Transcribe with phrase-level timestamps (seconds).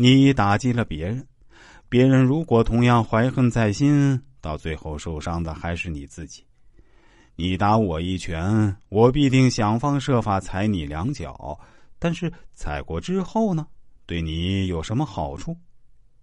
[0.00, 1.26] 你打击了别人，
[1.88, 6.44] 别人如果同样怀恨在心，到最后受伤的还是你自己。
[7.34, 11.58] 你打我一拳，我必定想方设法踩你两脚，
[11.98, 13.66] 但是踩过之后呢，
[14.06, 15.56] 对你有什么好处？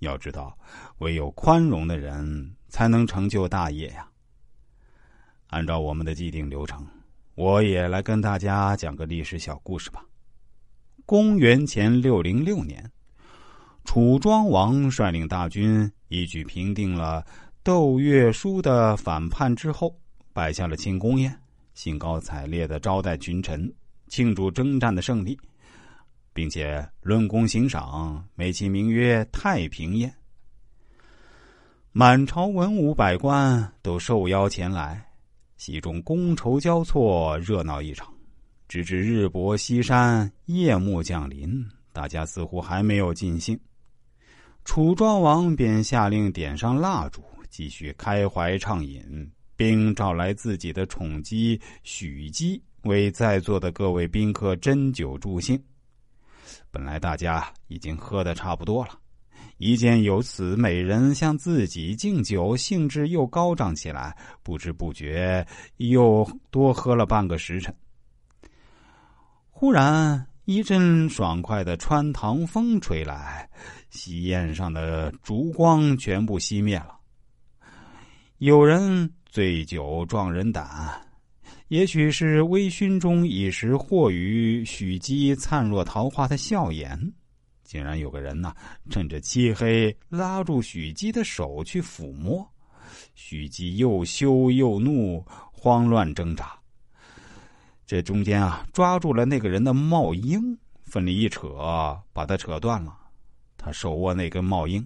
[0.00, 0.54] 要知道，
[0.98, 4.06] 唯有宽容的人才能成就大业呀。
[5.46, 6.86] 按照我们的既定流程，
[7.36, 10.04] 我也来跟大家讲个历史小故事吧。
[11.06, 12.90] 公元前六零六年，
[13.84, 17.24] 楚庄王率领大军一举平定了
[17.62, 19.94] 窦月书的反叛之后，
[20.32, 21.36] 摆下了庆功宴，
[21.74, 23.70] 兴高采烈的招待群臣，
[24.08, 25.38] 庆祝征战的胜利，
[26.32, 30.12] 并且论功行赏，美其名曰太平宴。
[31.90, 35.04] 满朝文武百官都受邀前来。
[35.58, 38.12] 席中觥筹交错，热闹异常，
[38.66, 43.58] 直至日薄西山，夜幕降临，大家似乎还没有尽兴。
[44.64, 55.60] 楚庄王便下令点上蜡烛，继续开怀畅饮，并召来自己的宠姬许姬为在座的各位宾客斟酒助兴。
[56.70, 58.98] 本来大家已经喝得差不多了。
[59.58, 67.74] 一见有此美人向自己敬酒，兴致又高涨起来，不知不觉又多喝了半个时辰。
[69.50, 73.48] 忽然一阵爽快的穿堂风吹来，
[73.90, 76.98] 喜宴上的烛光全部熄灭了。
[78.38, 81.00] 有人醉酒壮人胆，
[81.68, 86.98] 也许是微醺中一时惑于许姬灿若桃花的笑颜。
[87.62, 88.52] 竟然有个人呢，
[88.90, 92.44] 趁着漆黑拉住许姬的手去抚摸，
[93.14, 96.61] 许姬又羞又怒，慌乱挣扎。
[97.92, 101.50] 这中间啊，抓住了那个人的帽缨，奋力一扯，
[102.14, 102.96] 把他扯断了。
[103.58, 104.82] 他手握那根帽缨，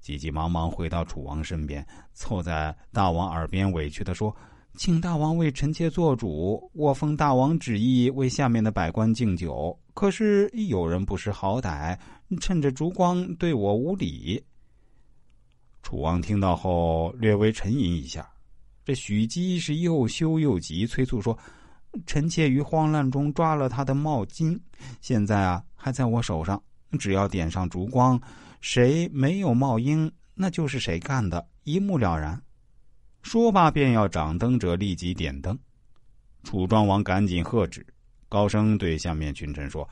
[0.00, 4.34] 急急忙忙回到楚王身边，凑在大王耳边委屈的说。
[4.74, 9.78] 请大王为臣妾做主，我奉大王旨意为下面的百官敬酒。
[9.94, 11.96] 可是有人不识好歹，
[12.40, 14.42] 趁着烛光对我无礼。
[15.84, 18.28] 楚王听到后略微沉吟一下，
[18.84, 21.38] 这许姬是又羞又急，催促说
[22.06, 24.58] ：“臣妾于慌乱中抓了他的帽巾，
[25.00, 26.62] 现在啊还在我手上。
[26.98, 28.20] 只要点上烛光，
[28.60, 32.40] 谁没有帽缨，那就是谁干的，一目了然。”
[33.22, 35.58] 说罢，便要掌灯者立即点灯。
[36.42, 37.86] 楚庄王赶紧喝止，
[38.28, 39.88] 高声对下面群臣说：“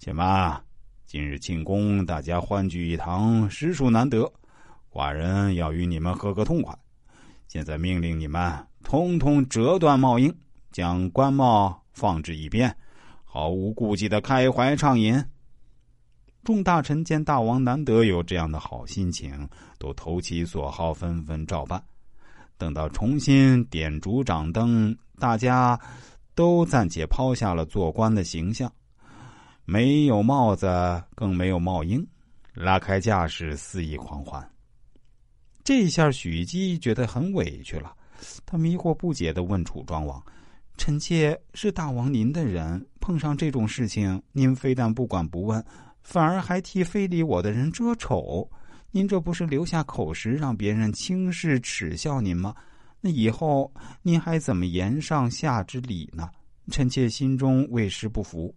[0.00, 0.62] 且慢，
[1.06, 4.32] 今日庆功，大家欢聚一堂，实属难得。
[4.90, 6.72] 寡人要与你们喝个痛快。
[7.48, 10.32] 现在命令你们通通折断帽缨，
[10.78, 12.72] 将官帽放置一边，
[13.24, 15.20] 毫无顾忌的开怀畅饮。”
[16.44, 21.82] 众大臣见大王难得有这样的好心情，都投其所好，纷纷照办。
[22.56, 25.76] 等到重新点烛掌灯，大家
[26.36, 28.72] 都暂且抛下了做官的形象，
[29.64, 32.06] 没有帽子，更没有帽缨，
[32.54, 34.48] 拉开架势，肆意狂欢。
[35.64, 37.92] 这下许姬觉得很委屈了，
[38.46, 40.22] 他迷惑不解的问楚庄王
[40.78, 45.62] ：“臣妾是大王您的人，碰上这种事情，您非但不管不问，
[46.02, 48.48] 反而还替非礼我的人遮丑。”
[48.90, 52.54] 您这不是留下口实，让别人轻视耻笑您吗？
[53.02, 53.70] 那以后
[54.02, 56.30] 您还怎么言上下之礼呢？
[56.70, 58.54] 臣妾心中为师不服。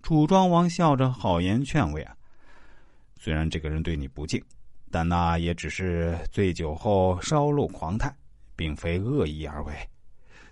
[0.00, 2.14] 楚庄王笑着好言劝慰啊，
[3.18, 4.40] 虽然这个人对你不敬，
[4.92, 8.14] 但那也只是醉酒后稍露狂态，
[8.54, 9.74] 并非恶意而为。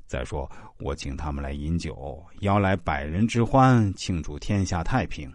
[0.07, 5.33] 再说我请他们来饮酒，邀来百人之欢，庆祝天下太平。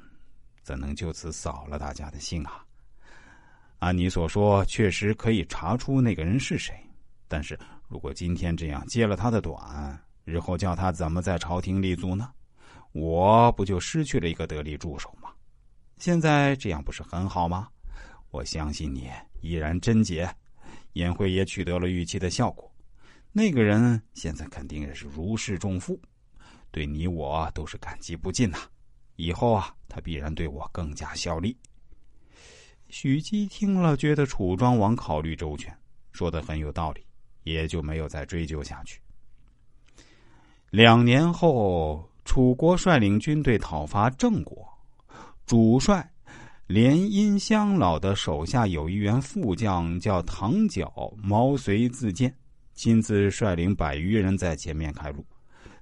[0.61, 2.63] 怎能就此扫了大家的兴啊？
[3.79, 6.75] 按你所说，确实可以查出那个人是谁。
[7.27, 12.29] 但是如果今天这样揭了他的短，日后叫他怎么在朝廷立足呢？
[12.91, 15.29] 我不就失去了一个得力助手吗？
[15.97, 17.67] 现在这样不是很好吗？
[18.29, 19.09] 我相信你
[19.41, 20.29] 依然贞洁，
[20.93, 22.68] 宴会也取得了预期的效果。
[23.39, 25.97] 那个人现在肯定也是如释重负，
[26.71, 28.57] 对你我都是感激不尽呐。
[29.15, 31.55] 以后啊，他必然对我更加效力。
[32.89, 35.73] 许姬听了，觉得楚庄王考虑周全，
[36.11, 37.01] 说的很有道理，
[37.43, 38.99] 也就没有再追究下去。
[40.69, 44.67] 两年后，楚国率领军队讨伐郑国，
[45.45, 46.11] 主帅
[46.67, 52.35] 连阴乡老的手下有一员副将叫唐角，毛遂自荐，
[52.79, 55.25] 亲自率领百余人在前面开路。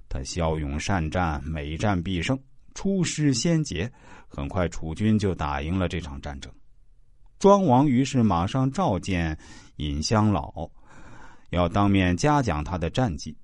[0.08, 2.36] 他骁勇善战，每战必胜。
[2.74, 3.88] 出师先捷，
[4.26, 6.52] 很快楚军就打赢了这场战争。
[7.38, 9.38] 庄王于是马上召见
[9.76, 10.68] 尹香老，
[11.50, 13.36] 要当面嘉奖他的战绩。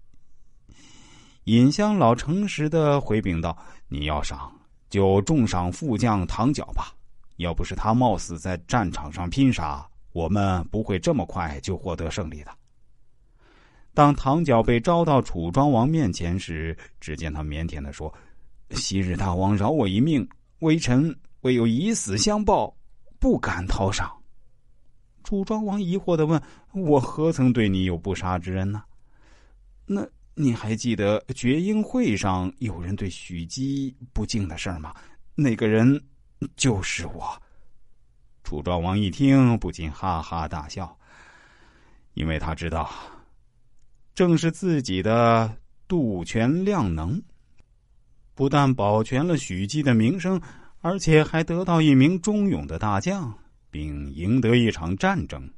[1.45, 3.57] 尹香老诚实的回禀道
[3.87, 4.53] ：“你要赏，
[4.91, 6.93] 就重赏副将唐角吧。
[7.37, 12.51] 要不是他冒死在战场上拼杀，我们不会这么快就获得胜利的。”
[13.95, 18.13] 当唐角被招到楚庄王面前时，只见他腼腆的说
[18.71, 22.77] ：“昔日大王饶我一命，微臣唯有以死相报，
[23.21, 24.13] 不敢讨赏。”
[25.23, 26.43] 楚庄王疑惑的问
[26.75, 28.83] ：“我何曾对你有不杀之恩呢？
[29.87, 30.05] 那
[30.35, 34.93] 你还记得绝缨会上有人对许姬不敬的事吗？
[35.37, 36.03] 那个人
[36.57, 37.41] 就是我。”
[38.43, 40.99] 楚庄王一听，不禁哈哈大笑，
[42.15, 42.91] 因为他知道。
[44.15, 45.57] 正是自己的
[45.89, 47.21] 杜权量能，
[48.35, 50.41] 不但保全了许姬的名声，
[50.81, 53.37] 而且还得到一名忠勇的大将，
[53.71, 55.51] 并赢得一场战争。